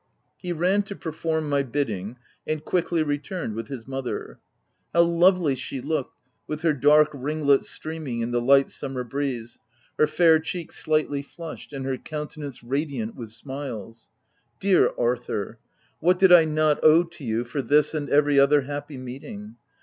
He 0.39 0.51
ran 0.51 0.81
to 0.85 0.95
perform 0.95 1.47
my 1.47 1.61
bidding, 1.61 2.17
and 2.47 2.65
quickly 2.65 3.03
returned 3.03 3.53
with 3.53 3.67
his 3.67 3.87
mother. 3.87 4.39
How 4.93 5.03
lovely 5.03 5.53
she 5.53 5.79
looked 5.79 6.17
with 6.47 6.63
her 6.63 6.73
dark 6.73 7.09
ringlets 7.13 7.69
streaming 7.69 8.19
in 8.21 8.31
the 8.31 8.41
light 8.41 8.71
summer 8.71 9.03
breeze, 9.03 9.59
her 9.99 10.07
fair 10.07 10.39
cheek 10.39 10.71
slightly 10.71 11.19
OF 11.19 11.25
WILDFELL 11.27 11.43
HALL. 11.45 11.51
181 11.51 11.53
flushed, 11.53 11.73
and 11.73 11.85
her 11.85 12.03
countenance 12.43 12.63
radiant 12.63 13.15
with 13.15 13.29
smiles!— 13.29 14.09
Dear 14.59 14.91
Arthur! 14.97 15.59
what 15.99 16.17
did 16.17 16.31
I 16.31 16.45
not 16.45 16.83
owe 16.83 17.03
to 17.03 17.23
you 17.23 17.43
for 17.45 17.61
this 17.61 17.93
and 17.93 18.09
every 18.09 18.39
other 18.39 18.61
happy 18.61 18.97
meeting? 18.97 19.57